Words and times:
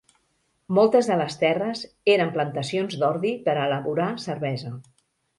Moltes 0.75 1.09
de 1.09 1.17
les 1.17 1.35
terres 1.41 1.83
eren 2.13 2.31
plantacions 2.37 2.95
d'ordi 3.03 3.33
per 3.49 3.55
a 3.57 3.67
elaborar 3.67 4.07
cervesa. 4.25 4.73